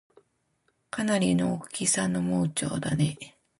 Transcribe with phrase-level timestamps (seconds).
[0.89, 3.33] かなりの大きさの盲腸だねぇ